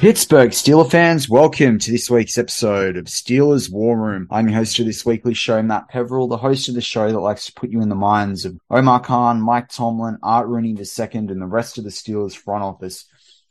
[0.00, 4.28] Pittsburgh Steelers fans, welcome to this week's episode of Steelers War Room.
[4.30, 7.18] I'm your host of this weekly show, Matt Peverill, the host of the show that
[7.18, 11.08] likes to put you in the minds of Omar Khan, Mike Tomlin, Art Rooney II,
[11.12, 13.06] and the rest of the Steelers front office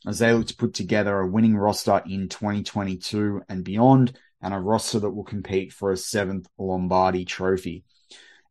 [0.06, 4.60] as they look to put together a winning roster in 2022 and beyond, and a
[4.60, 7.86] roster that will compete for a seventh Lombardi trophy.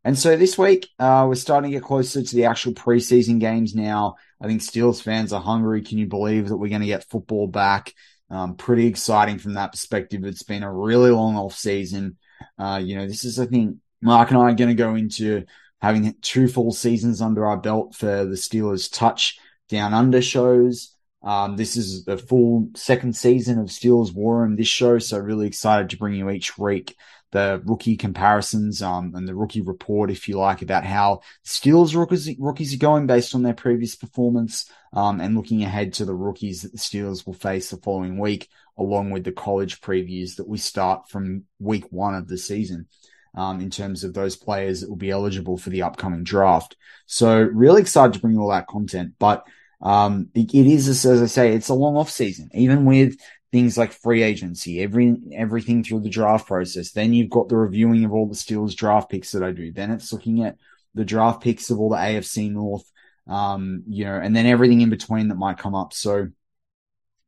[0.02, 3.74] And so this week, uh, we're starting to get closer to the actual preseason games
[3.74, 4.16] now.
[4.44, 5.80] I think Steelers fans are hungry.
[5.80, 7.94] Can you believe that we're going to get football back?
[8.28, 10.22] Um, pretty exciting from that perspective.
[10.22, 12.18] It's been a really long off season.
[12.58, 15.46] Uh, you know, this is, I think, Mark and I are going to go into
[15.80, 19.38] having two full seasons under our belt for the Steelers touch
[19.70, 20.94] down under shows.
[21.22, 24.98] Um, this is the full second season of Steelers War Room this show.
[24.98, 26.94] So really excited to bring you each week
[27.34, 32.30] the rookie comparisons um, and the rookie report, if you like, about how Steelers rookies,
[32.38, 36.62] rookies are going based on their previous performance um, and looking ahead to the rookies
[36.62, 40.58] that the Steelers will face the following week, along with the college previews that we
[40.58, 42.86] start from week one of the season.
[43.36, 46.76] Um, in terms of those players that will be eligible for the upcoming draft.
[47.06, 49.44] So really excited to bring all that content, but
[49.82, 53.16] um, it, it is, as I say, it's a long off season, even with
[53.54, 56.90] things like free agency, every everything through the draft process.
[56.90, 59.70] Then you've got the reviewing of all the Steelers draft picks that I do.
[59.70, 60.56] Then it's looking at
[60.92, 62.90] the draft picks of all the AFC North,
[63.28, 65.92] um, you know, and then everything in between that might come up.
[65.92, 66.26] So,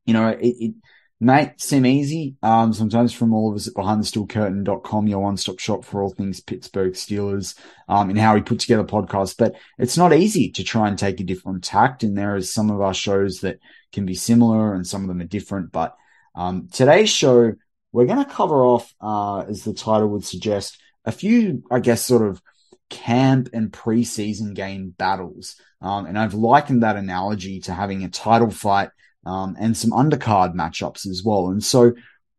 [0.04, 0.75] you know, it, it
[1.20, 2.34] might seem easy.
[2.43, 6.94] Um, sometimes from all of us at behindthesteelcurtain.com, your one-stop shop for all things Pittsburgh
[6.94, 7.56] Steelers,
[7.88, 9.37] um, and how we put together podcasts.
[9.38, 12.03] But it's not easy to try and take a different tact.
[12.03, 13.60] And there is some of our shows that
[13.93, 15.94] can be similar and some of them are different, but
[16.36, 17.54] um, today's show,
[17.92, 22.04] we're going to cover off, uh, as the title would suggest, a few, I guess,
[22.04, 22.42] sort of
[22.91, 25.56] camp and preseason game battles.
[25.80, 28.91] Um, and I've likened that analogy to having a title fight
[29.25, 31.48] um, and some undercard matchups as well.
[31.48, 31.94] And so,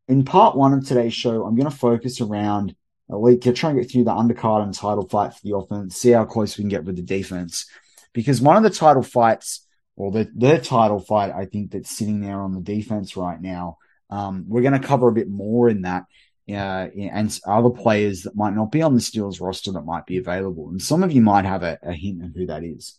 [0.07, 2.75] in part one of today's show, I'm going to focus around
[3.10, 5.98] a week to try and get through the undercard and title fight for the offense,
[5.98, 7.66] see how close we can get with the defense.
[8.13, 12.22] Because one of the title fights, or the, the title fight, I think that's sitting
[12.22, 13.77] there on the defense right now,
[14.09, 16.06] um, we're going to cover a bit more in that.
[16.50, 20.18] Uh, and other players that might not be on the Steelers roster that might be
[20.18, 20.69] available.
[20.69, 22.98] And some of you might have a, a hint of who that is.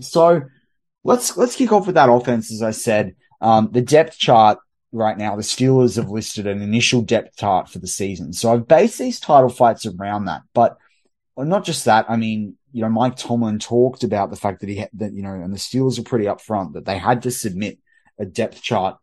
[0.00, 0.42] So
[1.04, 2.52] let's, let's kick off with that offense.
[2.52, 4.58] As I said, um, the depth chart
[4.92, 8.34] right now, the Steelers have listed an initial depth chart for the season.
[8.34, 10.76] So I've based these title fights around that, but
[11.38, 12.10] not just that.
[12.10, 15.22] I mean, you know, Mike Tomlin talked about the fact that he had, that, you
[15.22, 17.78] know, and the Steelers are pretty upfront that they had to submit
[18.18, 18.98] a depth chart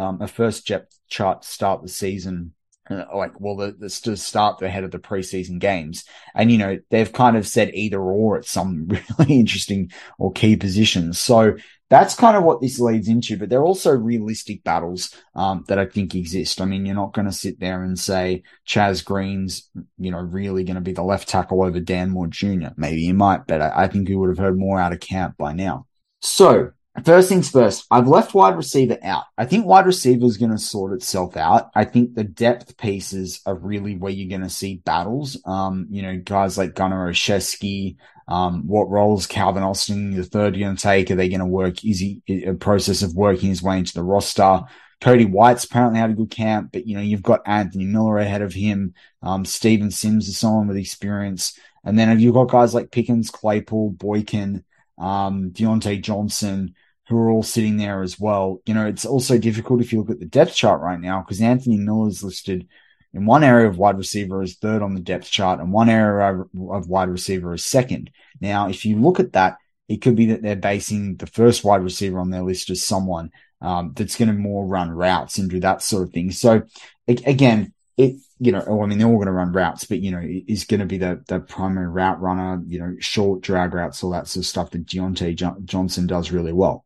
[0.00, 2.54] um, a first jet chart start the season.
[2.88, 6.04] Uh, like, well, the, the to start the head of the preseason games,
[6.34, 8.88] and you know they've kind of said either or at some
[9.18, 11.20] really interesting or key positions.
[11.20, 11.56] So
[11.90, 15.86] that's kind of what this leads into, but they're also realistic battles um, that I
[15.86, 16.60] think exist.
[16.60, 19.68] I mean, you're not going to sit there and say Chaz Green's,
[19.98, 22.68] you know, really going to be the left tackle over Dan Moore Jr.
[22.76, 25.36] Maybe you might, but I, I think you would have heard more out of camp
[25.36, 25.86] by now.
[26.22, 26.70] So
[27.04, 29.24] First things first, I've left wide receiver out.
[29.38, 31.70] I think wide receiver is going to sort itself out.
[31.74, 35.40] I think the depth pieces are really where you're going to see battles.
[35.46, 37.96] Um, you know, guys like Gunnar Olszewski,
[38.28, 41.10] um, what roles Calvin Austin, the third, going to take?
[41.10, 41.84] Are they going to work?
[41.84, 44.62] Is he a process of working his way into the roster?
[45.00, 48.42] Cody White's apparently had a good camp, but you know, you've got Anthony Miller ahead
[48.42, 48.94] of him.
[49.22, 51.58] Um, Steven Sims is someone with experience.
[51.84, 54.64] And then have you got guys like Pickens, Claypool, Boykin,
[54.98, 56.74] um, Diontae Johnson,
[57.10, 58.62] who are all sitting there as well.
[58.66, 61.40] You know, it's also difficult if you look at the depth chart right now because
[61.40, 62.68] Anthony Miller is listed
[63.12, 66.44] in one area of wide receiver as third on the depth chart and one area
[66.70, 68.10] of wide receiver as second.
[68.40, 69.56] Now, if you look at that,
[69.88, 73.32] it could be that they're basing the first wide receiver on their list as someone
[73.60, 76.30] um, that's going to more run routes and do that sort of thing.
[76.30, 76.62] So
[77.08, 80.12] again, it, you know, well, I mean, they're all going to run routes, but you
[80.12, 84.04] know, is going to be the, the primary route runner, you know, short drag routes,
[84.04, 86.84] all that sort of stuff that Diontae Johnson does really well.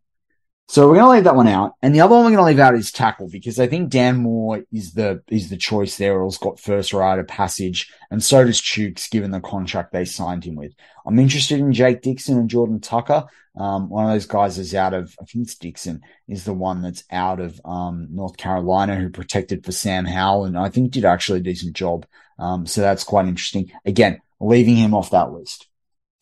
[0.67, 1.75] So we're going to leave that one out.
[1.83, 4.17] And the other one we're going to leave out is tackle because I think Dan
[4.17, 6.25] Moore is the, is the choice there.
[6.25, 7.93] Has got first right of passage.
[8.11, 10.73] And so does Chuks given the contract they signed him with.
[11.07, 13.27] I'm interested in Jake Dixon and Jordan Tucker.
[13.57, 16.81] Um, one of those guys is out of, I think it's Dixon is the one
[16.83, 20.47] that's out of, um, North Carolina who protected for Sam Howell.
[20.47, 22.07] And I think did actually a decent job.
[22.39, 23.71] Um, so that's quite interesting.
[23.85, 25.69] Again, leaving him off that list.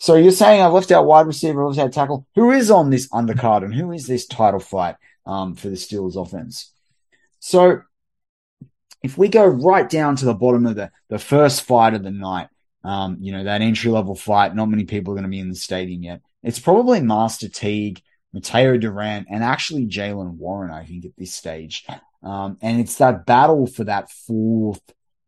[0.03, 2.27] So you're saying I've left out wide receiver, left out tackle.
[2.35, 4.97] Who is on this undercard and who is this title fight
[5.27, 6.73] um, for the Steelers offense?
[7.39, 7.83] So
[9.05, 12.11] if we go right down to the bottom of the, the first fight of the
[12.11, 12.49] night,
[12.83, 15.51] um, you know, that entry level fight, not many people are going to be in
[15.51, 16.21] the stadium yet.
[16.43, 18.03] It's probably Master Teague,
[18.35, 21.87] Mataeo Durant, and actually Jaylen Warren, I think, at this stage.
[22.25, 24.83] Um, and it's that battle for that fourth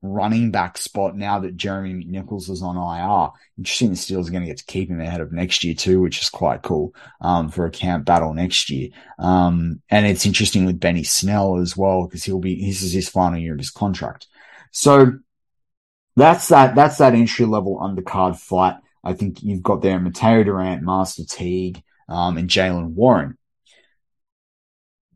[0.05, 3.31] running back spot now that Jeremy McNichols is on IR.
[3.57, 6.01] Interesting the Steelers are going to get to keep him ahead of next year too,
[6.01, 8.91] which is quite cool um, for a camp battle next year.
[9.19, 13.09] Um, and it's interesting with Benny Snell as well because he'll be this is his
[13.09, 14.27] final year of his contract.
[14.73, 15.19] So
[16.17, 18.77] that's that that's that entry level undercard fight.
[19.03, 23.39] I think you've got there Mataeo Durant, Master Teague, um, and Jaylen Warren.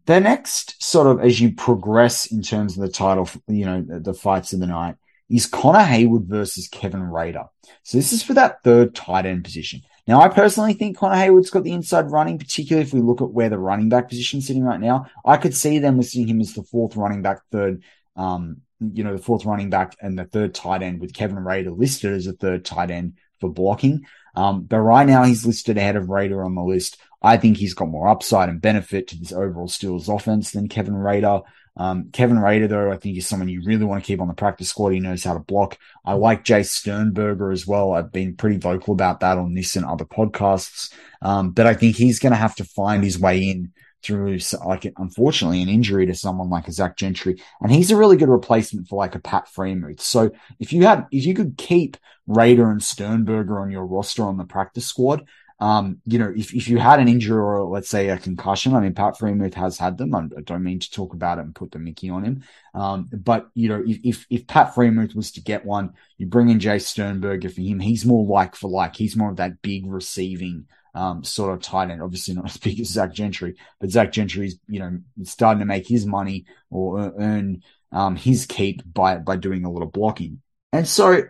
[0.09, 4.01] The next sort of as you progress in terms of the title, you know, the,
[4.01, 4.95] the fights of the night
[5.29, 7.45] is Connor Heyward versus Kevin Rader.
[7.83, 9.83] So this is for that third tight end position.
[10.07, 13.33] Now, I personally think Connor Heyward's got the inside running, particularly if we look at
[13.33, 15.09] where the running back position is sitting right now.
[15.27, 17.83] I could see them listing him as the fourth running back, third,
[18.17, 21.71] um, you know, the fourth running back and the third tight end with Kevin Rader
[21.71, 24.07] listed as a third tight end for blocking.
[24.35, 26.97] Um, but right now he's listed ahead of Rader on the list.
[27.21, 30.95] I think he's got more upside and benefit to this overall Steelers offense than Kevin
[30.95, 31.41] Rader.
[31.77, 34.35] Um, Kevin Rader, though, I think is someone you really want to keep on the
[34.35, 34.91] practice squad.
[34.91, 35.79] He knows how to block.
[36.05, 37.93] I like Jay Sternberger as well.
[37.93, 40.93] I've been pretty vocal about that on this and other podcasts.
[41.23, 43.73] Um, but I think he's going to have to find his way in
[44.03, 47.41] through, like, unfortunately, an injury to someone like a Zach Gentry.
[47.61, 50.01] And he's a really good replacement for like a Pat Freiermuth.
[50.01, 51.97] So if you had, if you could keep
[52.27, 55.27] Rader and Sternberger on your roster on the practice squad,
[55.61, 58.81] um, you know, if, if you had an injury or let's say a concussion, I
[58.81, 60.15] mean, Pat Freiermuth has had them.
[60.15, 62.45] I don't mean to talk about it and put the Mickey on him.
[62.75, 66.49] Um, but you know, if, if, if Pat Freiermuth was to get one, you bring
[66.49, 67.81] in Jay Sternberger for him.
[67.81, 68.95] He's more like for like.
[68.95, 72.03] He's more of that big receiving, um, sort of tight end.
[72.03, 75.89] Obviously not as big as Zach Gentry, but Zach Gentry's, you know, starting to make
[75.89, 80.41] his money or earn, um, his keep by, by doing a little blocking.
[80.73, 81.23] And so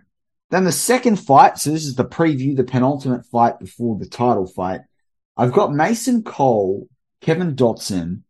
[0.51, 4.47] then the second fight, so this is the preview, the penultimate fight before the title
[4.47, 4.81] fight.
[5.37, 6.89] I've got Mason Cole,
[7.21, 8.23] Kevin Dotson,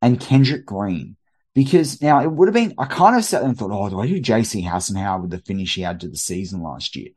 [0.00, 1.16] and Kendrick Green.
[1.54, 4.00] Because now it would have been, I kind of sat there and thought, oh, do
[4.00, 7.10] I do JC Hassenauer with the finish he had to the season last year?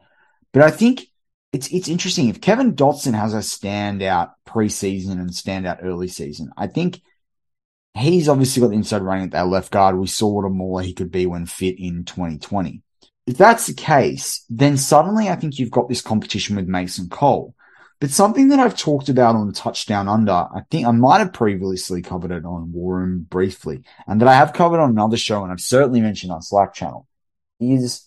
[0.54, 1.08] But I think
[1.54, 2.30] it's it's interesting.
[2.30, 7.02] If Kevin Dotson has a standout preseason and standout early season, I think
[7.96, 9.98] he's obviously got the inside running at that left guard.
[9.98, 12.84] We saw what a mauler he could be when fit in 2020
[13.28, 17.54] if that's the case, then suddenly I think you've got this competition with Mason Cole.
[18.00, 22.02] But something that I've talked about on Touchdown Under, I think I might have previously
[22.02, 25.52] covered it on War Room briefly, and that I have covered on another show, and
[25.52, 27.08] I've certainly mentioned on Slack channel,
[27.60, 28.06] is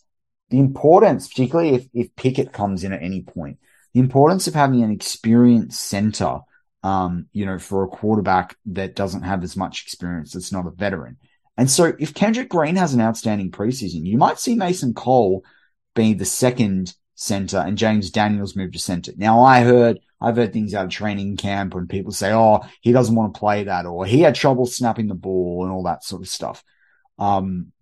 [0.49, 3.59] the importance, particularly if, if Pickett comes in at any point,
[3.93, 6.41] the importance of having an experienced center
[6.83, 10.71] um, you know, for a quarterback that doesn't have as much experience, that's not a
[10.71, 11.19] veteran.
[11.61, 15.45] And so if Kendrick Green has an outstanding preseason, you might see Mason Cole
[15.95, 19.13] be the second center and James Daniels move to center.
[19.15, 22.93] Now I heard, I've heard things out of training camp when people say, Oh, he
[22.93, 26.03] doesn't want to play that or he had trouble snapping the ball and all that
[26.03, 26.65] sort of stuff.
[27.19, 27.73] Um,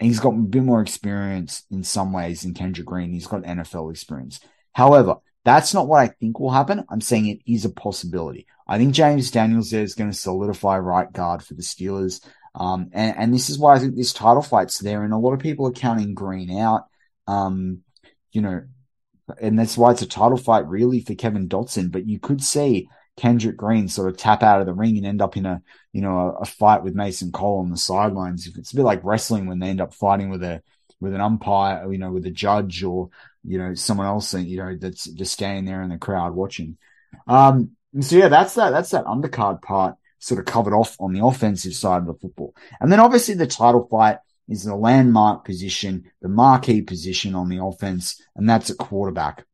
[0.00, 3.12] he's got a bit more experience in some ways than Kendrick Green.
[3.12, 4.40] He's got NFL experience.
[4.72, 6.84] However, that's not what I think will happen.
[6.88, 8.48] I'm saying it is a possibility.
[8.66, 12.20] I think James Daniels there is going to solidify right guard for the Steelers.
[12.54, 15.02] Um, and, and, this is why I think this title fight's there.
[15.02, 16.84] And a lot of people are counting Green out.
[17.26, 17.80] Um,
[18.30, 18.62] you know,
[19.40, 21.90] and that's why it's a title fight really for Kevin Dotson.
[21.90, 25.20] But you could see Kendrick Green sort of tap out of the ring and end
[25.20, 28.46] up in a, you know, a, a fight with Mason Cole on the sidelines.
[28.46, 30.62] It's a bit like wrestling when they end up fighting with a,
[31.00, 33.10] with an umpire, you know, with a judge or,
[33.42, 36.76] you know, someone else, you know, that's just standing there in the crowd watching.
[37.26, 41.24] Um, so yeah, that's that, that's that undercard part sort of covered off on the
[41.24, 42.54] offensive side of the football.
[42.80, 44.18] And then obviously the title fight
[44.48, 49.44] is the landmark position, the marquee position on the offense, and that's at quarterback.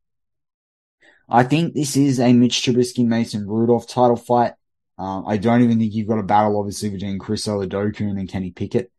[1.28, 4.54] I think this is a Mitch Trubisky Mason Rudolph title fight.
[4.98, 8.50] Um, I don't even think you've got a battle, obviously, between Chris Oladokun and Kenny
[8.50, 8.90] Pickett.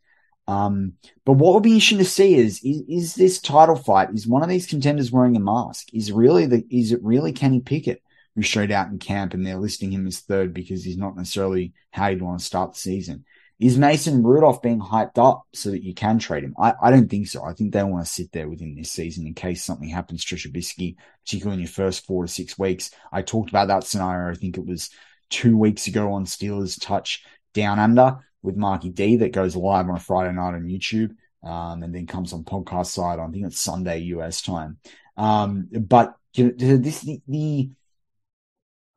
[0.47, 0.93] Um,
[1.25, 4.09] but what will be interesting to see is, is, is this title fight?
[4.13, 5.93] Is one of these contenders wearing a mask?
[5.93, 8.01] Is really the is it really Kenny Pickett
[8.35, 11.73] who showed out in camp and they're listing him as third because he's not necessarily
[11.91, 13.25] how you'd want to start the season?
[13.59, 16.55] Is Mason Rudolph being hyped up so that you can trade him?
[16.59, 17.43] I, I don't think so.
[17.43, 20.35] I think they want to sit there within this season in case something happens to
[20.35, 22.89] Trubisky, particularly in your first four to six weeks.
[23.11, 24.31] I talked about that scenario.
[24.31, 24.89] I think it was
[25.29, 27.23] two weeks ago on Steelers Touch
[27.53, 31.15] Down Under with Marky D that goes live on a Friday night on YouTube.
[31.43, 34.77] Um, and then comes on podcast side on, I think it's Sunday US time.
[35.17, 37.69] Um, but you know, this, the, the,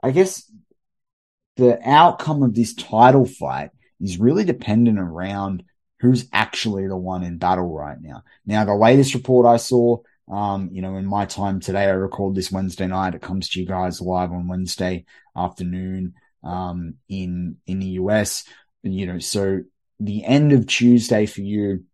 [0.04, 0.52] I guess
[1.56, 3.70] the outcome of this title fight
[4.02, 5.64] is really dependent around
[6.00, 8.22] who's actually the one in battle right now.
[8.44, 12.36] Now, the latest report I saw, um, you know, in my time today, I recorded
[12.36, 13.14] this Wednesday night.
[13.14, 18.44] It comes to you guys live on Wednesday afternoon, um, in, in the US,
[18.82, 19.62] you know, so
[20.00, 21.84] the end of Tuesday for you,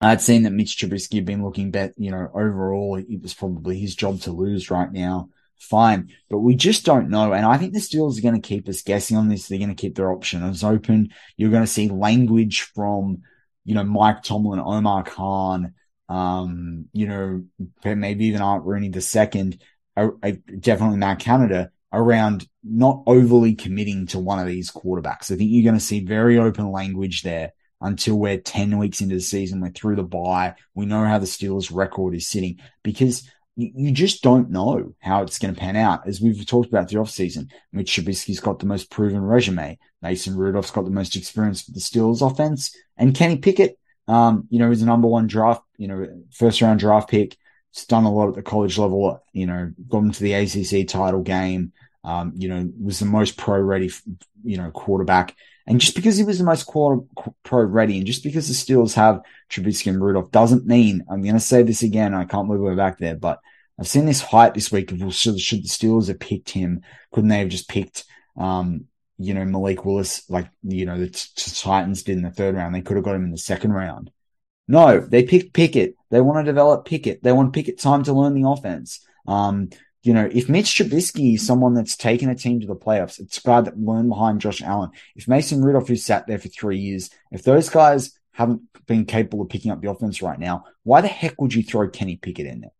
[0.00, 3.78] I'd seen that Mitch Trubisky had been looking bet, you know, overall, it was probably
[3.78, 5.28] his job to lose right now
[5.60, 6.10] fine.
[6.28, 7.32] But we just don't know.
[7.32, 9.46] And I think the Steelers are going to keep us guessing on this.
[9.46, 11.10] They're going to keep their options open.
[11.36, 13.22] You're going to see language from,
[13.64, 15.74] you know, Mike Tomlin, Omar Khan,
[16.08, 17.44] um, you know,
[17.84, 19.62] maybe even Art Rooney the second,
[19.94, 25.30] definitely Matt Canada around not overly committing to one of these quarterbacks.
[25.30, 29.16] I think you're going to see very open language there until we're 10 weeks into
[29.16, 29.60] the season.
[29.60, 30.54] We're through the bye.
[30.74, 33.28] We know how the Steelers record is sitting because
[33.60, 36.06] you, just don't know how it's going to pan out.
[36.06, 39.78] As we've talked about the offseason, Mitch Trubisky's got the most proven resume.
[40.02, 42.74] Mason Rudolph's got the most experience with the Steelers offense.
[42.96, 46.80] And Kenny Pickett, um, you know, is a number one draft, you know, first round
[46.80, 47.36] draft pick.
[47.72, 51.22] He's done a lot at the college level, you know, got into the ACC title
[51.22, 51.72] game.
[52.02, 53.90] Um, you know, was the most pro ready,
[54.42, 55.36] you know, quarterback.
[55.66, 59.22] And just because he was the most pro ready, and just because the Steelers have
[59.50, 62.14] Trubisky and Rudolph doesn't mean I'm going to say this again.
[62.14, 63.40] I can't believe we're back there, but
[63.80, 66.82] I've seen this hype this week of should, should the Steelers have picked him?
[67.12, 68.04] Couldn't they have just picked,
[68.36, 68.84] um,
[69.16, 72.74] you know, Malik Willis like you know the Titans did in the third round?
[72.74, 74.10] They could have got him in the second round.
[74.68, 75.96] No, they picked Pickett.
[76.10, 77.22] They want to develop Pickett.
[77.22, 79.00] They want Pickett time to learn the offense.
[79.26, 79.70] Um,
[80.02, 83.38] you know, if Mitch Trubisky is someone that's taken a team to the playoffs, it's
[83.38, 84.90] a guy that learned behind Josh Allen.
[85.16, 89.42] If Mason Rudolph, who sat there for three years, if those guys haven't been capable
[89.42, 92.46] of picking up the offense right now, why the heck would you throw Kenny Pickett
[92.46, 92.70] in there?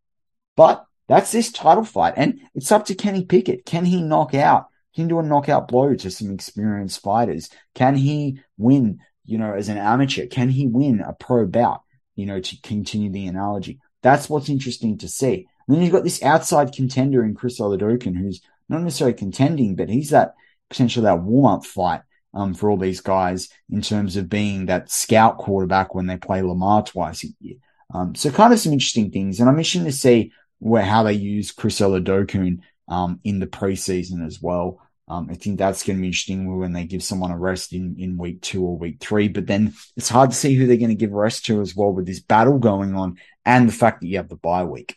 [0.57, 2.15] But that's this title fight.
[2.17, 3.67] And it's up to Kenny Pickett.
[3.67, 4.69] Can he knock out?
[4.95, 7.51] Can he do a knockout blow to some experienced fighters?
[7.75, 10.29] Can he win, you know, as an amateur?
[10.29, 11.83] Can he win a pro bout,
[12.15, 13.81] you know, to continue the analogy?
[14.03, 15.49] That's what's interesting to see.
[15.67, 19.89] And then you've got this outside contender in Chris Oladokun, who's not necessarily contending, but
[19.89, 20.35] he's that
[20.69, 22.03] potential that warm up fight
[22.35, 26.41] um, for all these guys in terms of being that scout quarterback when they play
[26.41, 27.57] Lamar twice a year.
[27.93, 29.41] Um, so kind of some interesting things.
[29.41, 34.25] And I'm interested to see where how they use Chris Oladokun um, in the preseason
[34.25, 34.81] as well.
[35.09, 37.97] Um, I think that's going to be interesting when they give someone a rest in,
[37.99, 39.27] in week two or week three.
[39.27, 41.93] But then it's hard to see who they're going to give rest to as well
[41.93, 44.97] with this battle going on and the fact that you have the bye week.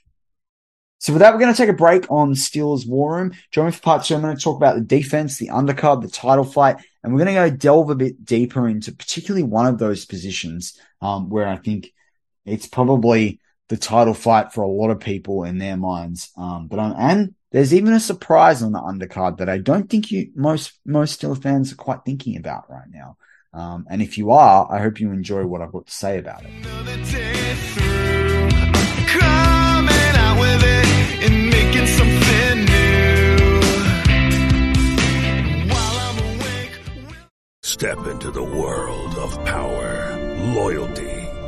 [0.99, 3.33] So with that, we're going to take a break on Steelers War Room.
[3.51, 4.15] Join me for part two.
[4.15, 7.35] I'm going to talk about the defense, the undercard, the title fight, and we're going
[7.35, 11.57] to go delve a bit deeper into particularly one of those positions um, where I
[11.57, 11.91] think
[12.45, 16.31] it's probably the title fight for a lot of people in their minds.
[16.37, 20.11] Um, but I'm, and there's even a surprise on the undercard that I don't think
[20.11, 23.17] you most most Steelers fans are quite thinking about right now.
[23.53, 26.43] Um, and if you are, I hope you enjoy what I've got to say about
[26.43, 26.51] it.
[37.61, 40.17] Step into the world of power,
[40.55, 41.12] loyalty,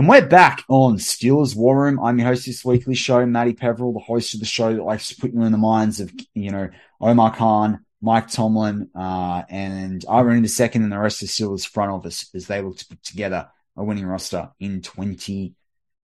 [0.00, 2.00] And we're back on Steelers War Room.
[2.00, 5.08] I'm your host this weekly show, Matty Peverill, the host of the show that likes
[5.08, 6.70] to put you in the minds of, you know,
[7.02, 12.30] Omar Khan, Mike Tomlin, uh, and Irene second and the rest of Steelers front office
[12.34, 14.80] as they look to put together a winning roster in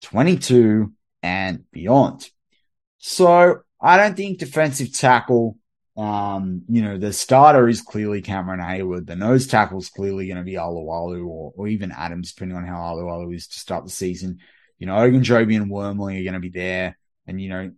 [0.02, 0.92] 2022
[1.22, 2.28] and beyond.
[2.98, 5.58] So I don't think defensive tackle,
[5.96, 9.06] um, you know, the starter is clearly Cameron Heyward.
[9.06, 12.66] The nose tackle is clearly going to be Alualu or, or even Adams, depending on
[12.66, 14.38] how Alualu is to start the season.
[14.78, 16.96] You know, Ogunjobi and Wormley are going to be there.
[17.26, 17.72] And, you know,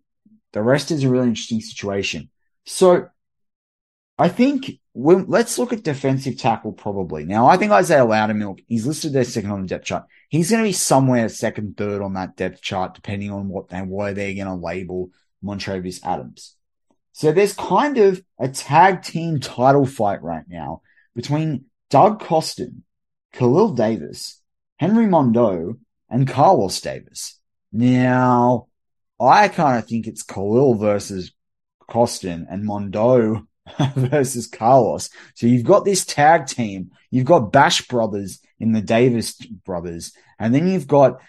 [0.52, 2.31] the rest is a really interesting situation.
[2.64, 3.09] So
[4.19, 7.25] I think when, let's look at defensive tackle probably.
[7.25, 10.04] Now, I think Isaiah Loudermilk, he's listed there second on the depth chart.
[10.28, 13.80] He's going to be somewhere second, third on that depth chart, depending on what they,
[13.80, 15.11] why they're going to label
[15.42, 16.56] Montravius Adams.
[17.12, 20.82] So there's kind of a tag team title fight right now
[21.14, 22.84] between Doug Costin,
[23.32, 24.40] Khalil Davis,
[24.78, 27.38] Henry Mondeaux, and Carlos Davis.
[27.72, 28.68] Now,
[29.20, 31.32] I kind of think it's Khalil versus
[31.88, 33.47] Costin and Mondeaux
[33.94, 35.10] versus Carlos.
[35.34, 36.90] So you've got this tag team.
[37.10, 41.20] You've got Bash brothers in the Davis brothers, and then you've got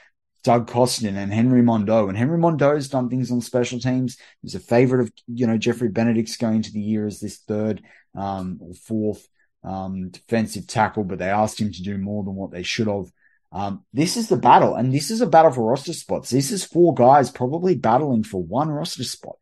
[0.43, 2.09] Doug Costin and Henry Mondeaux.
[2.09, 4.17] And Henry Mondeaux's done things on special teams.
[4.41, 7.81] He's a favorite of, you know, Jeffrey Benedict's going to the year as this third
[8.15, 9.27] um, or fourth
[9.63, 13.05] um, defensive tackle, but they asked him to do more than what they should have.
[13.53, 16.31] Um, this is the battle, and this is a battle for roster spots.
[16.31, 19.35] This is four guys probably battling for one roster spot.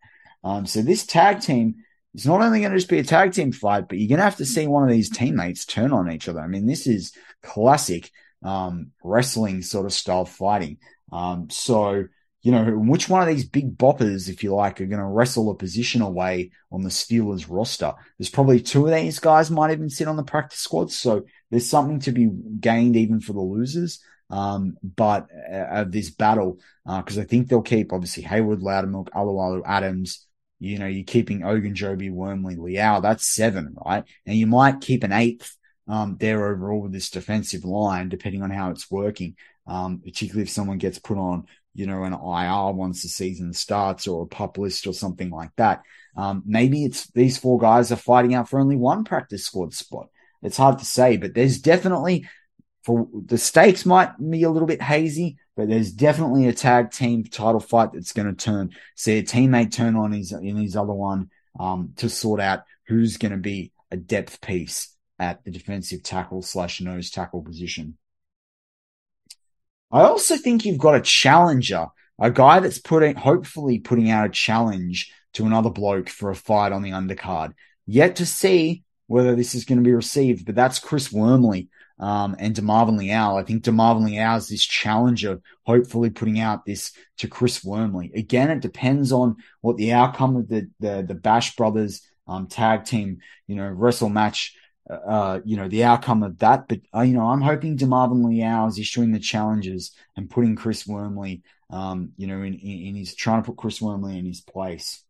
[0.43, 1.75] Um, so this tag team
[2.13, 4.23] is not only going to just be a tag team fight, but you're going to
[4.23, 6.39] have to see one of these teammates turn on each other.
[6.39, 8.11] I mean, this is classic
[8.43, 10.77] um, wrestling sort of style fighting.
[11.11, 12.05] Um, so,
[12.41, 15.51] you know, which one of these big boppers, if you like, are going to wrestle
[15.51, 17.93] a position away on the Steelers roster?
[18.17, 20.91] There's probably two of these guys might even sit on the practice squad.
[20.91, 24.01] So there's something to be gained even for the losers.
[24.31, 29.09] Um, but uh, of this battle, because uh, I think they'll keep obviously Heyward, Loudermilk,
[29.09, 30.25] Alualu, Adams.
[30.61, 33.01] You know, you're keeping Ogunjobi, Wormley, Leal.
[33.01, 34.03] That's seven, right?
[34.25, 38.51] And you might keep an eighth um, there overall with this defensive line, depending on
[38.51, 39.35] how it's working.
[39.67, 44.07] Um, particularly if someone gets put on, you know, an IR once the season starts
[44.07, 45.83] or a pup list or something like that.
[46.15, 50.09] Um, maybe it's these four guys are fighting out for only one practice squad spot.
[50.41, 52.27] It's hard to say, but there's definitely
[52.83, 57.23] for the stakes might be a little bit hazy, but there's definitely a tag team
[57.23, 60.91] title fight that's going to turn, see a teammate turn on his in his other
[60.91, 66.01] one um, to sort out who's going to be a depth piece at the defensive
[66.01, 67.95] tackle slash nose tackle position.
[69.91, 74.29] I also think you've got a challenger, a guy that's putting, hopefully putting out a
[74.29, 77.53] challenge to another bloke for a fight on the undercard.
[77.85, 81.69] Yet to see whether this is going to be received, but that's Chris Wormley
[82.01, 83.37] um, and DeMarvin Leal.
[83.37, 88.11] I think DeMarvin Leal is this challenger, hopefully putting out this to Chris Wormley.
[88.13, 92.83] Again, it depends on what the outcome of the the, the Bash Brothers um, tag
[92.83, 94.55] team, you know, wrestle match
[94.89, 96.67] uh, you know, the outcome of that.
[96.67, 100.85] But, uh, you know, I'm hoping DeMarvin Leal is issuing the challenges and putting Chris
[100.85, 104.41] Wormley, um, you know, in, in, in his trying to put Chris Wormley in his
[104.41, 105.03] place.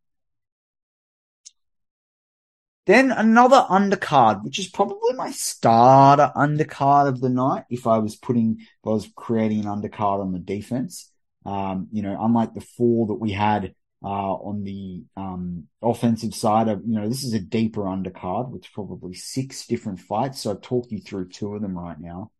[2.87, 7.65] Then another undercard, which is probably my starter undercard of the night.
[7.69, 11.11] If I was putting, if I was creating an undercard on the defense,
[11.45, 16.69] um, you know, unlike the four that we had uh, on the um, offensive side
[16.69, 20.41] of, you know, this is a deeper undercard with probably six different fights.
[20.41, 22.31] So I've talked you through two of them right now.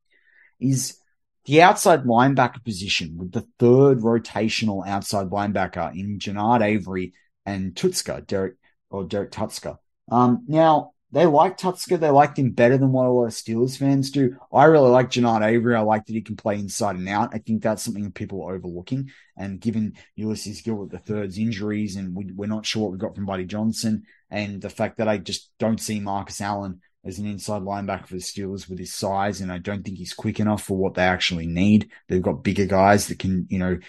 [0.60, 0.98] Is
[1.46, 7.14] the outside linebacker position with the third rotational outside linebacker in Genard Avery
[7.46, 8.56] and Tuszka, Derrek
[8.90, 9.78] or Derrek Tuszka.
[10.12, 12.00] Um, now, they like Tuszka.
[12.00, 14.38] They liked him better than what a lot of Steelers fans do.
[14.54, 15.76] I really like Genard Avery.
[15.76, 17.32] I like that he can play inside and out.
[17.34, 19.12] I think that's something people are overlooking.
[19.36, 23.16] And given Ulysses Gilbert the third's injuries, and we, are not sure what we got
[23.16, 27.26] from Buddy Johnson, and the fact that I just don't see Marcus Allen as an
[27.26, 30.64] inside linebacker for the Steelers with his size, and I don't think he's quick enough
[30.64, 31.90] for what they actually need.
[32.08, 33.80] They've got bigger guys that can, you know,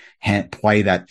[0.51, 1.09] play that,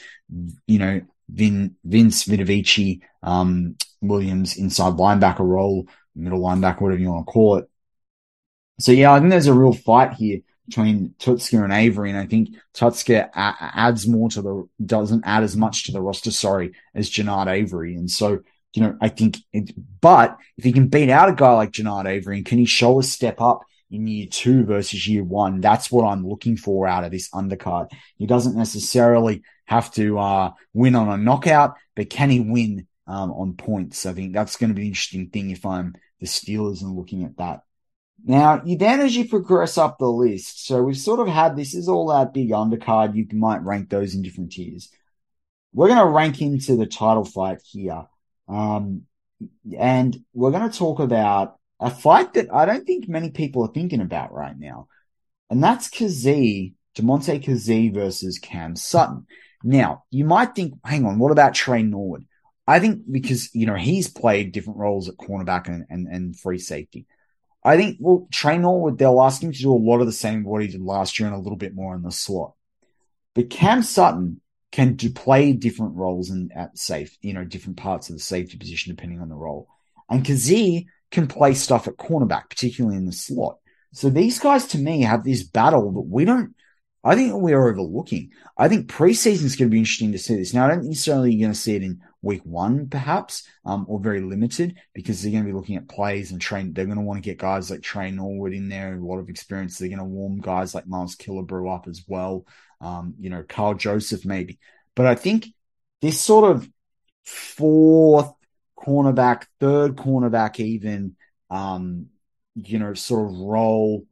[0.67, 7.27] you know, Vin, Vince Vitavici, um, Williams inside linebacker role middle linebacker, whatever you want
[7.27, 7.69] to call it.
[8.79, 12.25] So yeah, I think there's a real fight here between Tuszka and Avery, and I
[12.25, 17.09] think Tuszka adds more to the doesn't add as much to the roster, sorry, as
[17.09, 18.39] Genard Avery, and so
[18.73, 22.07] you know I think, it, but if he can beat out a guy like Genard
[22.07, 23.61] Avery, and can he show a step up
[23.91, 25.61] in year two versus year one?
[25.61, 27.91] That's what I'm looking for out of this undercard.
[28.17, 33.31] He doesn't necessarily have to uh, win on a knockout, but can he win um,
[33.31, 34.05] on points.
[34.05, 37.25] I think that's going to be an interesting thing if I'm the Steelers and looking
[37.25, 37.63] at that.
[38.23, 41.73] Now, you then as you progress up the list, so we've sort of had this
[41.73, 43.15] is all that big undercard.
[43.15, 44.89] You might rank those in different tiers.
[45.73, 48.05] We're going to rank into the title fight here.
[48.47, 49.03] Um,
[49.77, 53.73] and we're going to talk about a fight that I don't think many people are
[53.73, 54.87] thinking about right now.
[55.49, 59.25] And that's Kazee, Damontae Kazee versus Cam Sutton.
[59.63, 62.25] Now, you might think, hang on, what about Tre Norwood?
[62.71, 66.57] I think because, you know, he's played different roles at cornerback and, and, and free
[66.57, 67.05] safety.
[67.65, 70.45] I think, well, Tre Norwood, they'll ask him to do a lot of the same
[70.45, 72.53] what he did last year and a little bit more in the slot.
[73.35, 74.39] But Cam Sutton
[74.71, 78.57] can do, play different roles in at safe, you know, different parts of the safety
[78.57, 79.67] position depending on the role.
[80.09, 83.57] And Kazee can play stuff at cornerback, particularly in the slot.
[83.91, 86.55] So these guys to me have this battle that we don't
[87.03, 88.31] I think we're overlooking.
[88.57, 90.53] I think preseason is going to be interesting to see this.
[90.53, 93.99] Now, I don't necessarily you're going to see it in week one, perhaps, um, or
[93.99, 96.73] very limited because they're going to be looking at plays and train.
[96.73, 99.29] They're going to want to get guys like Tre Norwood in there, a lot of
[99.29, 99.77] experience.
[99.77, 102.45] They're going to warm guys like Miles Killebrew up as well.
[102.79, 104.59] Um, you know, Karl Joseph maybe.
[104.95, 105.47] But I think
[106.01, 106.69] this sort of
[107.25, 108.31] fourth
[108.77, 111.15] cornerback, third cornerback, even,
[111.49, 112.07] um,
[112.55, 114.05] you know, sort of role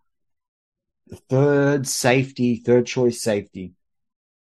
[1.30, 3.74] third safety, third choice safety.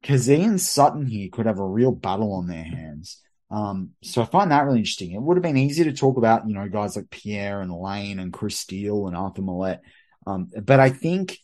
[0.03, 3.21] Kazee and Sutton here could have a real battle on their hands.
[3.51, 5.13] Um, so I find that really interesting.
[5.13, 8.19] It would have been easy to talk about, you know, guys like Pierre and Layne
[8.19, 9.81] and Chris Steele and Arthur Maulet.
[10.27, 11.39] Um, but I think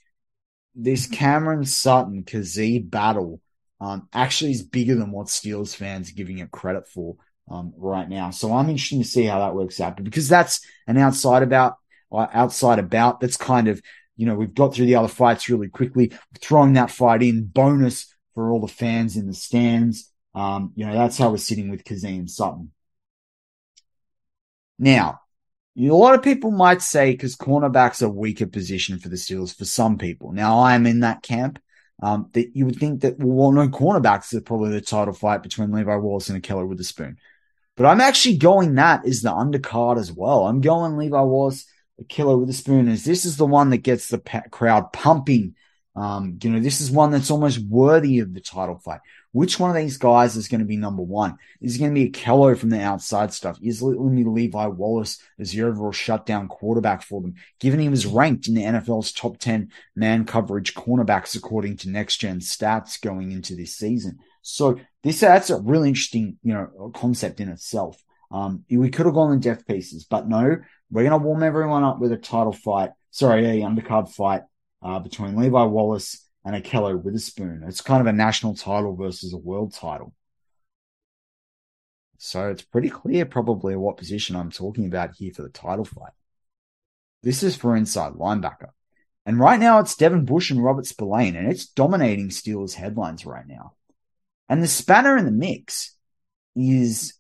[0.75, 3.41] this Cameron Sutton Kazee battle
[3.81, 7.17] um, actually is bigger than what Steelers fans are giving it credit for
[7.49, 8.31] um, right now.
[8.31, 10.03] So I'm interested to see how that works out.
[10.03, 11.77] Because that's an outside about
[12.11, 13.81] uh, outside about that's kind of
[14.23, 18.15] you know, we've got through the other fights really quickly, throwing that fight in bonus
[18.37, 20.13] for all the fans in the stands.
[20.33, 22.71] Um, you know, that's how we're sitting with and Sutton.
[24.79, 25.23] Now,
[25.77, 29.65] a lot of people might say because cornerbacks are weaker position for the Steelers for
[29.65, 30.31] some people.
[30.31, 31.59] Now, I am in that camp.
[32.01, 35.73] Um, that you would think that, well, no cornerbacks are probably the title fight between
[35.73, 37.17] Levi Wallace and Ahkello Witherspoon.
[37.77, 40.47] But I'm actually going that as the undercard as well.
[40.47, 41.67] I'm going Levi Wallace
[42.03, 44.19] Ahkello Witherspoon is this is the one that gets the
[44.51, 45.55] crowd pumping.
[45.95, 49.01] Um, you know, this is one that's almost worthy of the title fight.
[49.33, 51.37] Which one of these guys is going to be number one?
[51.61, 53.59] Is it going to be Ahkello from the outside stuff?
[53.63, 57.35] Is it going to be Levi Wallace as the overall shutdown quarterback for them?
[57.59, 62.19] Given he was ranked in the NFL's top 10 man coverage cornerbacks according to next
[62.19, 64.19] gen stats going into this season.
[64.43, 68.03] So this, that's a really interesting, you know, concept in itself.
[68.31, 70.59] Um, we could have gone in death pieces, but no,
[70.93, 72.91] we're going to warm everyone up with a title fight.
[73.11, 74.43] Sorry, a undercard fight
[74.83, 77.65] uh, between Levi Wallace and Ahkello Witherspoon.
[77.67, 80.13] It's kind of a national title versus a world title.
[82.19, 86.13] So it's pretty clear, probably, what position I'm talking about here for the title fight.
[87.23, 88.71] This is for inside linebacker.
[89.25, 93.47] And right now it's Devin Bush and Robert Spillane, and it's dominating Steelers headlines right
[93.47, 93.73] now.
[94.49, 95.97] And the spanner in the mix
[96.55, 97.15] is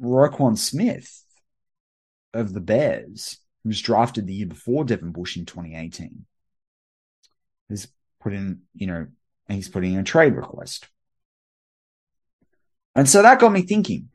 [0.00, 1.24] Roquan Smith,
[2.32, 6.24] of the Bears, who was drafted the year before Devin Bush in 2018,
[7.68, 7.88] has
[8.20, 9.06] put in, you know,
[9.48, 10.88] he's putting in a trade request.
[12.94, 14.08] And so that got me thinking,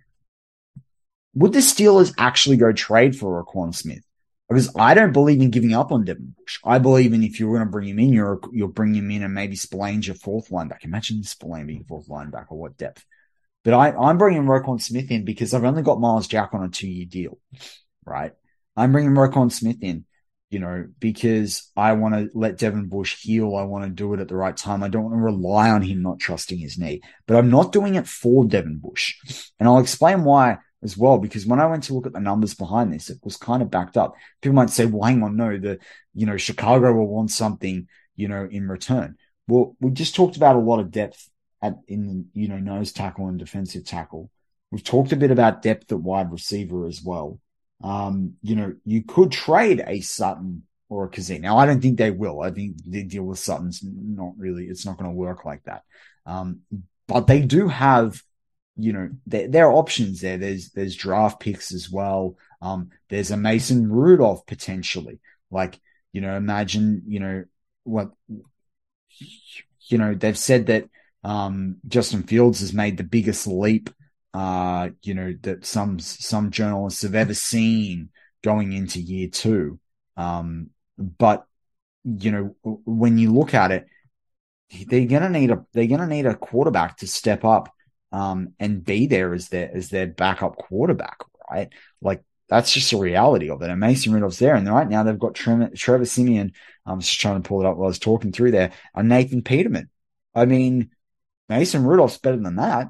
[1.34, 4.04] would the Steelers actually go trade for Roquan Smith?
[4.48, 6.60] Because I don't believe in giving up on Devin Bush.
[6.64, 9.24] I believe in if you're going to bring him in, you're, you'll bring him in
[9.24, 10.86] and maybe Spillane's your fourth linebacker.
[10.86, 12.52] Imagine Spillane being fourth linebacker.
[12.52, 13.04] Or what depth?
[13.64, 16.70] But I, I'm bringing Roquan Smith in because I've only got Myles Jack on a
[16.70, 17.40] two year deal
[18.06, 18.32] right?
[18.76, 20.06] I'm bringing Roquan Smith in,
[20.50, 23.56] you know, because I want to let Devin Bush heal.
[23.56, 24.84] I want to do it at the right time.
[24.84, 27.96] I don't want to rely on him not trusting his knee, but I'm not doing
[27.96, 29.16] it for Devin Bush.
[29.60, 32.54] And I'll explain why as well, because when I went to look at the numbers
[32.54, 34.14] behind this, it was kind of backed up.
[34.42, 35.80] People might say, well, hang on, no, the,
[36.14, 39.18] you know, Chicago will want something, you know, in return.
[39.48, 41.30] Well, we just talked about a lot of depth
[41.62, 44.30] at, in, you know, nose tackle and defensive tackle.
[44.70, 47.40] We've talked a bit about depth at wide receiver as well.
[47.84, 51.42] Um, you know, you could trade a Sutton or a Kazee.
[51.42, 52.42] Now, I don't think they will.
[52.42, 55.84] I think the deal with Sutton's not really, it's not going to work like that.
[56.26, 56.62] Um,
[57.08, 58.22] but they do have,
[58.78, 60.38] you know, there, there, are options there.
[60.38, 62.38] There's, there's draft picks as well.
[62.62, 65.20] Um, there's a Mason Rudolph potentially.
[65.52, 65.80] Like,
[66.14, 67.44] you know, imagine, you know,
[67.84, 68.12] what,
[69.88, 70.90] you know, they've said that,
[71.24, 73.90] um, Justin Fields has made the biggest leap,
[74.36, 78.10] uh, you know, that some, some journalists have ever seen
[78.44, 79.80] going into year two.
[80.18, 81.46] Um, but
[82.04, 83.88] you know, when you look at it,
[84.88, 87.74] they're gonna need a they're gonna need a quarterback to step up
[88.12, 91.20] um, and be there as their as their backup quarterback,
[91.50, 91.70] right?
[92.02, 93.70] Like that's just a reality of it.
[93.70, 96.52] And Mason Rudolph's there, and right now they've got Trevor, Trevor Siemian.
[96.86, 98.72] I'm just trying to pull it up while I was talking through there.
[98.94, 99.90] And Nathan Peterman.
[100.36, 100.92] I mean,
[101.48, 102.90] Mason Rudolph's better than that.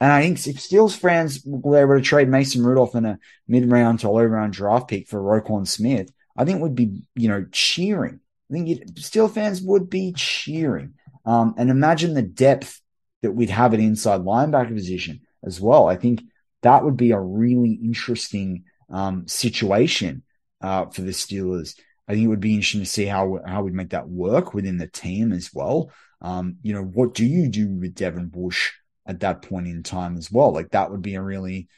[0.00, 3.70] And I think if Steelers fans were able to trade Mason Rudolph in a mid
[3.70, 7.46] round to low round draft pick for Roquan Smith, I think would be, you know,
[7.50, 8.20] cheering.
[8.50, 10.94] I think Steel fans would be cheering.
[11.24, 12.80] Um, and imagine the depth
[13.22, 15.88] that we'd have at inside linebacker position as well.
[15.88, 16.22] I think
[16.62, 20.22] that would be a really interesting um, situation
[20.60, 21.78] uh, for the Steelers.
[22.06, 24.76] I think it would be interesting to see how how we'd make that work within
[24.76, 25.90] the team as well.
[26.20, 28.72] Um, you know, what do you do with Devin Bush
[29.06, 30.52] at that point in time as well?
[30.52, 31.68] Like that would be a really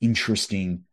[0.00, 0.84] interesting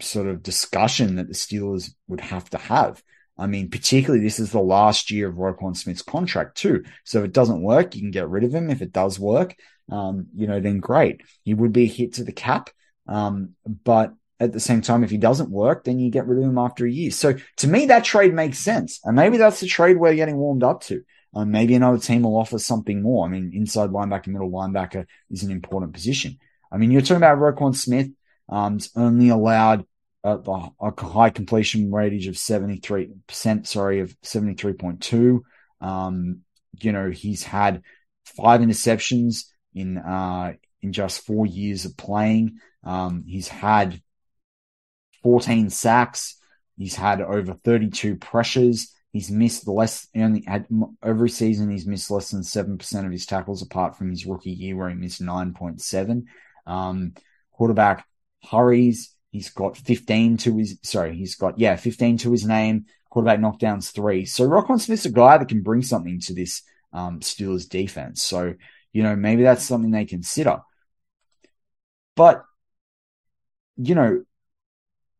[0.00, 3.02] sort of discussion that the Steelers would have to have.
[3.38, 6.84] I mean, particularly this is the last year of Roquan Smith's contract too.
[7.04, 8.70] So if it doesn't work, you can get rid of him.
[8.70, 9.56] If it does work,
[9.90, 11.22] um, you know, then great.
[11.42, 12.70] He would be a hit to the cap.
[13.06, 16.44] Um, but at the same time, if he doesn't work, then you get rid of
[16.44, 17.10] him after a year.
[17.10, 19.00] So to me, that trade makes sense.
[19.04, 21.02] And maybe that's the trade we're getting warmed up to.
[21.34, 23.26] Um, maybe another team will offer something more.
[23.26, 26.38] I mean, inside linebacker, middle linebacker is an important position.
[26.70, 28.08] I mean, you're talking about Roquan Smith.
[28.48, 29.86] Um, only allowed
[30.24, 30.38] uh,
[30.80, 35.40] a high completion ratage of 73%, sorry, of 73.2.
[35.80, 36.40] Um,
[36.80, 37.82] you know, he's had
[38.24, 42.58] five interceptions in, uh, in just four years of playing.
[42.84, 44.00] Um, he's had
[45.22, 46.36] 14 sacks.
[46.76, 48.92] He's had over 32 pressures.
[49.12, 50.66] He's missed the less, only had
[51.02, 54.74] every season he's missed less than 7% of his tackles apart from his rookie year
[54.74, 56.24] where he missed 9.7.
[56.66, 57.12] Um,
[57.52, 58.06] quarterback
[58.42, 59.14] hurries.
[59.30, 62.86] He's got 15 to his, sorry, he's got, yeah, 15 to his name.
[63.10, 64.24] Quarterback knockdowns three.
[64.24, 66.62] So Roquan Smith's a guy that can bring something to this
[66.94, 68.22] um, Steelers defense.
[68.22, 68.54] So,
[68.94, 70.60] you know, maybe that's something they consider.
[72.16, 72.44] But,
[73.76, 74.24] you know,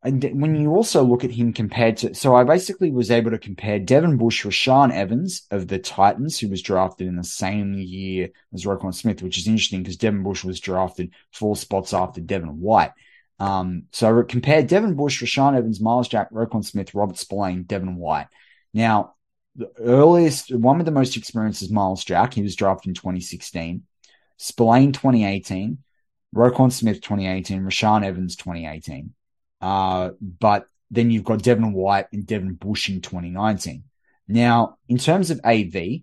[0.05, 3.79] when you also look at him compared to, so I basically was able to compare
[3.79, 8.65] Devin Bush, Rashaan Evans of the Titans, who was drafted in the same year as
[8.65, 12.91] Roquan Smith, which is interesting because Devin Bush was drafted four spots after Devin White.
[13.39, 17.95] Um, so I compared Devin Bush, Rashaan Evans, Myles Jack, Roquan Smith, Robert Spillane, Devin
[17.95, 18.29] White.
[18.75, 19.15] Now,
[19.55, 22.35] the earliest, one with the most experience is Myles Jack.
[22.35, 23.85] He was drafted in 2016.
[24.37, 25.79] Spillane 2018.
[26.35, 27.63] Roquan Smith 2018.
[27.63, 29.13] Rashaan Evans 2018.
[29.63, 33.85] Uh, but then you've got Devin White and Devin Bush in 2019.
[34.29, 36.03] Now, in terms of AV,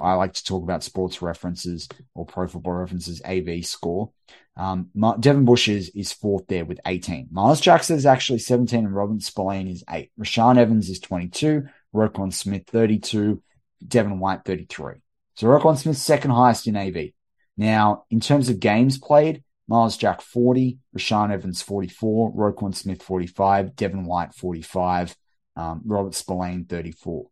[0.00, 4.10] I like to talk about sports references or pro football references AV score.
[4.56, 7.28] Um, Devin Bush is, is fourth there with 18.
[7.30, 10.12] Miles Jackson is actually 17 and Robin Spillane is eight.
[10.18, 11.66] Rashaan Evans is 22.
[11.94, 13.42] Roquan Smith 32.
[13.86, 14.94] Devin White 33.
[15.36, 17.10] So Roquan Smith's second highest in AV.
[17.56, 23.74] Now, in terms of games played, Myles Jack 40, Rashaan Evans 44, Roquan Smith 45,
[23.76, 25.16] Devin White 45,
[25.56, 27.26] um, Robert Spillane 34.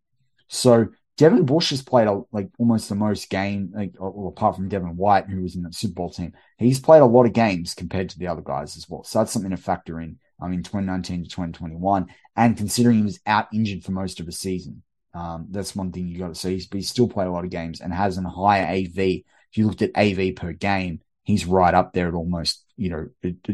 [0.49, 4.68] So Devin Bush has played a, like almost the most game, like, well, apart from
[4.68, 6.33] Devin White, who was in the Super Bowl team.
[6.57, 9.05] He's played a lot of games compared to the other guys as well.
[9.05, 10.18] So that's something to factor in.
[10.40, 14.33] I mean, 2019 to 2021, and considering he was out injured for most of the
[14.33, 14.83] season,
[15.14, 16.55] um, that's one thing you got to see.
[16.55, 18.99] He's, he's still played a lot of games and has a higher AV.
[18.99, 23.08] If you looked at AV per game, he's right up there at almost, you know,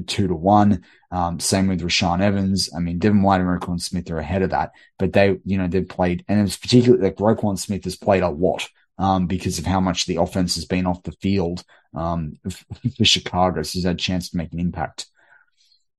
[0.06, 0.84] two to one.
[1.10, 2.70] Um, same with Rashaan Evans.
[2.74, 5.68] I mean, Devin White and Roquan Smith are ahead of that, but they, you know,
[5.68, 8.68] they've played, and it's particularly like Roquan Smith has played a lot.
[9.00, 11.62] Um, because of how much the offense has been off the field,
[11.94, 12.32] um,
[12.96, 13.62] for Chicago.
[13.62, 15.06] So he's had a chance to make an impact.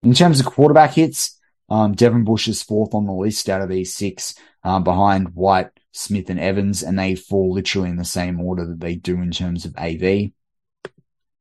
[0.04, 3.70] In terms of quarterback hits, um, Devin Bush is fourth on the list out of
[3.70, 8.40] these six, um, behind White, Smith, and Evans, and they fall literally in the same
[8.42, 10.32] order that they do in terms of AV.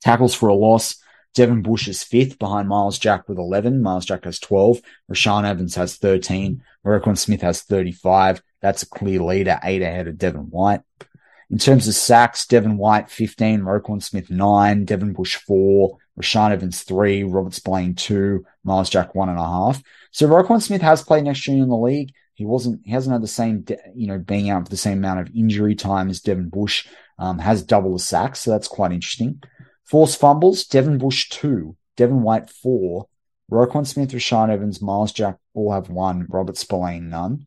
[0.00, 0.96] Tackles for a loss.
[1.34, 3.82] Devin Bush is fifth behind Myles Jack with 11.
[3.82, 4.80] Myles Jack has 12.
[5.10, 6.62] Rashaan Evans has 13.
[6.84, 8.42] Roquan Smith has 35.
[8.60, 10.80] That's a clear leader, eight ahead of Devin White.
[11.50, 16.82] In terms of sacks, Devin White 15, Roquan Smith 9, Devin Bush 4, Rashaan Evans
[16.82, 19.82] 3, Robert Spillane 2, Myles Jack 1.5.
[20.10, 22.12] So Roquan Smith has played next year in the league.
[22.34, 25.20] He wasn't, he hasn't had the same, you know, being out for the same amount
[25.20, 26.86] of injury time as Devin Bush,
[27.18, 28.40] um, has double the sacks.
[28.40, 29.42] So that's quite interesting.
[29.88, 33.06] Forced fumbles, Devin Bush 2, Devin White 4,
[33.50, 37.46] Roquan Smith, Rashaan Evans, Myles Jack all have one, Robert Spillane none.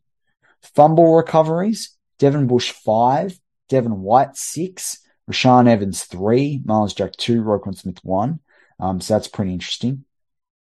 [0.60, 4.98] Fumble recoveries, Devin Bush 5, Devin White, 6,
[5.30, 8.40] Rashaan Evans, 3, Myles Jack 2, Roquan Smith 1.
[8.80, 10.04] Um, so that's pretty interesting.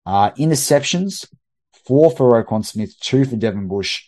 [0.07, 1.27] Uh, interceptions,
[1.87, 4.05] 4 for Roquan Smith, 2 for Devin Bush,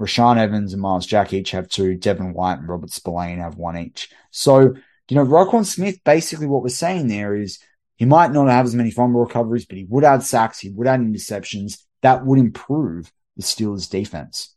[0.00, 1.94] Rashaan Evans and Myles Jack each have two.
[1.94, 4.10] Devin White and Robert Spillane have one each.
[4.30, 4.74] So
[5.08, 7.58] you know, Roquan Smith, basically what we're saying there is
[7.96, 10.86] he might not have as many fumble recoveries, but he would add sacks, he would
[10.86, 11.82] add interceptions.
[12.02, 14.54] That would improve the Steelers' defense.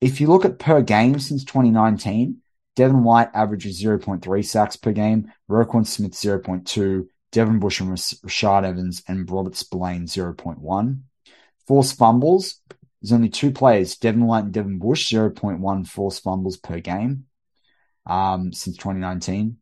[0.00, 2.38] If you look at per game since 2019,
[2.76, 9.02] Devin White averages 0.3 sacks per game, Roquan Smith 0.2, Devin Bush and Rashaan Evans
[9.06, 11.00] and Robert Spillane 0.1.
[11.66, 12.60] Forced fumbles,
[13.00, 17.26] there's only two players, Devin White and Devin Bush, 0.1 forced fumbles per game
[18.06, 19.56] um, since 2019.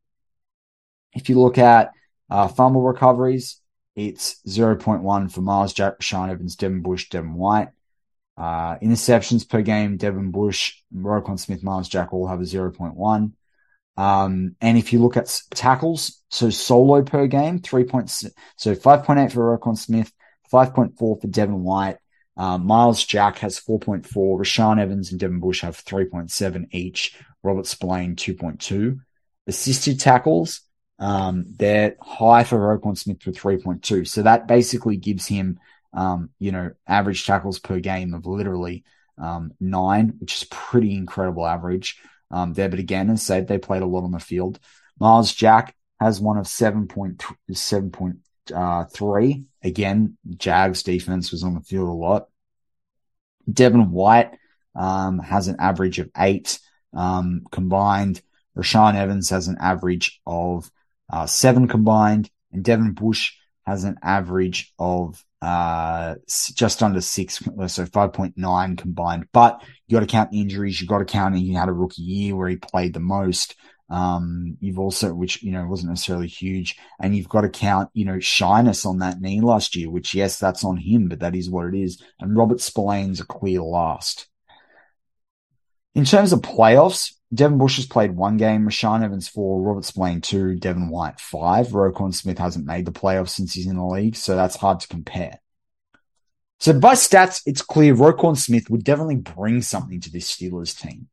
[1.14, 1.92] If you look at
[2.31, 3.61] uh, fumble recoveries,
[3.96, 7.68] it's 0.1 for Myles Jack, Sean Evans, Devin Bush, Devin White.
[8.37, 13.33] Uh, interceptions per game, Devin Bush, Roquan Smith, Myles Jack all have a 0.1.
[13.96, 17.83] Um, and if you look at tackles, so solo per game, 3.
[17.83, 18.24] points,
[18.57, 20.12] so 5.8 for Roquan Smith,
[20.53, 21.96] 5.4 for Devin White.
[22.38, 24.07] Uh, Myles Jack has 4.4.
[24.07, 27.16] Rashaan Evans and Devin Bush have 3.7 each.
[27.42, 29.01] Robert Spillane 2.2.
[29.48, 30.61] Assisted tackles,
[30.98, 34.07] um, they're high for Roquan Smith with 3.2.
[34.07, 35.59] So that basically gives him,
[35.92, 38.85] um, you know, average tackles per game of literally
[39.16, 42.68] um, nine, which is pretty incredible average um, there.
[42.68, 44.61] But again, as said, they played a lot on the field.
[45.01, 48.16] Myles Jack has one of 7.7.3.
[48.54, 49.46] Uh, three.
[49.62, 52.28] again, Jags defense was on the field a lot.
[53.50, 54.37] Devin White
[54.74, 56.58] um, has an average of eight
[56.92, 58.20] um, combined.
[58.56, 60.70] Rashaan Evans has an average of
[61.11, 63.32] uh, seven combined, and Devin Bush
[63.66, 66.16] has an average of uh,
[66.54, 69.28] just under six, so 5.9 combined.
[69.32, 70.80] But you got to count the injuries.
[70.80, 73.54] You got to count he had a rookie year where he played the most.
[73.90, 76.77] Um, you've also, which, you know, wasn't necessarily huge.
[77.01, 80.38] And you've got to count, you know, shyness on that knee last year, which, yes,
[80.38, 82.03] that's on him, but that is what it is.
[82.20, 84.27] And Robert Spillane's a clear last.
[85.94, 90.20] In terms of playoffs, Devin Bush has played one game, Rashaan Evans four, Robert Spillane
[90.20, 91.68] two, Devin White five.
[91.68, 94.88] Roquan Smith hasn't made the playoffs since he's in the league, so that's hard to
[94.88, 95.40] compare.
[96.61, 101.09] So by stats, it's clear Roquan Smith would definitely bring something to this Steelers team.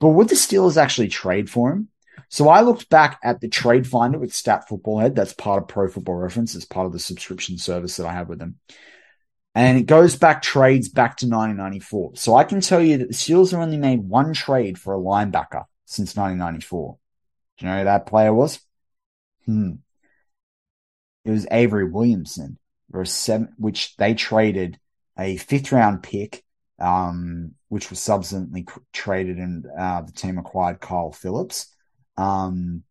[0.00, 1.88] But would the Steelers actually trade for him?
[2.28, 5.14] So I looked back at the trade finder with Stat Football Head.
[5.14, 6.54] That's part of Pro Football Reference.
[6.54, 8.56] It's part of the subscription service that I have with them
[9.56, 12.12] and it goes back trades back to 1994.
[12.16, 14.98] So I can tell you that the Steelers have only made one trade for a
[14.98, 16.98] linebacker since 1994.
[17.56, 18.60] Do you know who that player was?
[19.46, 19.76] Hmm.
[21.24, 22.58] It was Avery Williamson,
[23.04, 24.78] seven, which they traded
[25.18, 26.44] a fifth round pick,
[26.78, 31.74] um, which was subsequently traded and uh, the team acquired Kyle Phillips.
[32.16, 32.82] Um,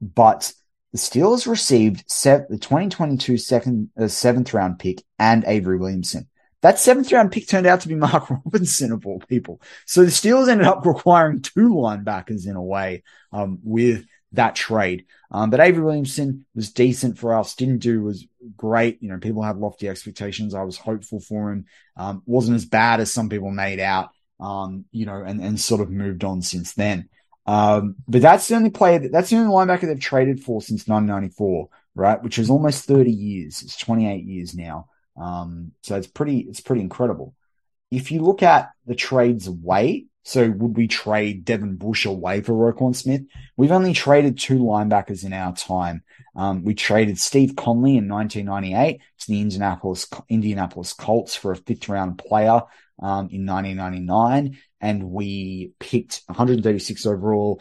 [0.00, 0.52] but
[0.92, 6.28] the Steelers received the 2022 second, uh, seventh round pick and Avery Williamson.
[6.62, 9.62] That seventh round pick turned out to be Mark Robinson of all people.
[9.86, 15.06] So the Steelers ended up requiring two linebackers in a way um, with that trade.
[15.30, 17.54] Um, but Avery Williamson was decent for us.
[17.54, 19.02] Didn't do was great.
[19.02, 20.54] You know, people had lofty expectations.
[20.54, 21.66] I was hopeful for him.
[21.96, 24.10] Um, wasn't as bad as some people made out.
[24.38, 27.08] Um, you know, and and sort of moved on since then.
[27.46, 30.86] Um, but that's the only player, that, that's the only linebacker they've traded for since
[30.86, 32.22] 1994, right?
[32.22, 33.62] Which is almost 30 years.
[33.62, 34.88] It's 28 years now.
[35.16, 37.34] Um, so it's pretty, it's pretty incredible.
[37.90, 42.52] If you look at the trades away, so would we trade Devin Bush away for
[42.52, 43.22] Roquan Smith?
[43.56, 46.02] We've only traded two linebackers in our time.
[46.36, 51.88] Um, we traded Steve Conley in 1998 to the Indianapolis Indianapolis Colts for a fifth
[51.88, 52.62] round player
[53.02, 57.60] um, in 1999 and we picked 136 overall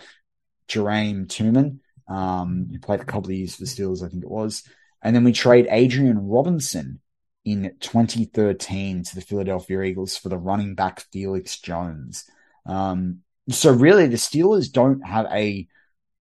[0.68, 4.30] Jerame Tuman, um, who played a couple of years for the Steelers, I think it
[4.30, 4.64] was.
[5.01, 6.99] And then we trade Adrian Robinson
[7.45, 12.30] in 2013 to the Philadelphia Eagles for the running back Felix Jones.
[12.66, 15.68] Um, so really, the Steelers don't have a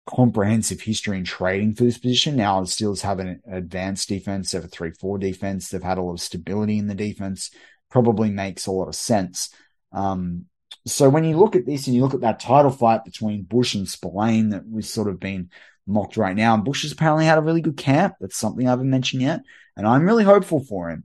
[0.07, 2.37] comprehensive history in trading for this position.
[2.37, 5.69] Now the Steelers have an advanced defense, they have a 3-4 defense.
[5.69, 7.51] They've had a lot of stability in the defense.
[7.91, 9.51] Probably makes a lot of sense.
[9.93, 10.47] Um,
[10.87, 13.75] so when you look at this and you look at that title fight between Bush
[13.75, 15.51] and Spillane that was sort of been
[15.87, 18.17] mocked right now, and Bush has apparently had a really good camp.
[18.21, 19.41] That's something I haven't mentioned yet.
[19.77, 21.05] And I'm really hopeful for him.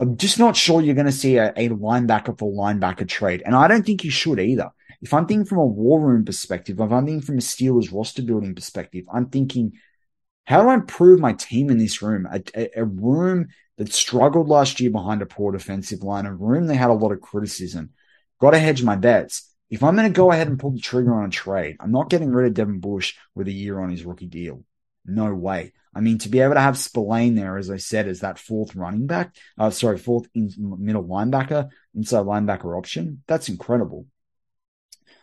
[0.00, 3.42] I'm just not sure you're going to see a, a linebacker for linebacker trade.
[3.44, 4.70] And I don't think you should either.
[5.02, 8.22] If I'm thinking from a war room perspective, if I'm thinking from a Steelers roster
[8.22, 9.72] building perspective, I'm thinking,
[10.46, 12.26] how do I improve my team in this room?
[12.30, 16.66] A, a, a room that struggled last year behind a poor defensive line, a room
[16.66, 17.90] they had a lot of criticism.
[18.40, 19.54] Got to hedge my bets.
[19.68, 22.10] If I'm going to go ahead and pull the trigger on a trade, I'm not
[22.10, 24.64] getting rid of Devin Bush with a year on his rookie deal.
[25.04, 25.72] No way.
[25.94, 28.76] I mean, to be able to have Spillane there, as I said, as that fourth
[28.76, 34.06] running back, uh, sorry, fourth in, middle linebacker, inside linebacker option, that's incredible.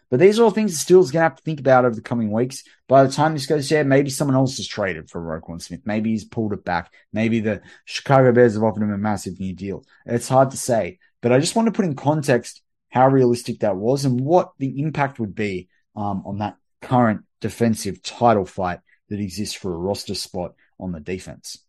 [0.10, 2.02] But these are all things the Steelers going to have to think about over the
[2.02, 2.64] coming weeks.
[2.88, 5.82] By the time this goes there, maybe someone else has traded for Roquan Smith.
[5.86, 6.94] Maybe he's pulled it back.
[7.12, 9.84] Maybe the Chicago Bears have offered him a massive new deal.
[10.06, 11.00] It's hard to say.
[11.22, 14.80] But I just want to put in context how realistic that was and what the
[14.80, 18.80] impact would be um, on that current defensive title fight
[19.10, 21.60] that exists for a roster spot on the defense.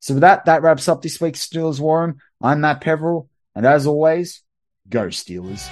[0.00, 2.16] So with that, that wraps up this week's Steelers War.
[2.40, 4.42] I'm Matt Peverell, and as always,
[4.88, 5.68] go Steelers.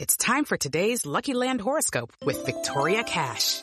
[0.00, 3.62] It's time for today's Lucky Land horoscope with Victoria Cash.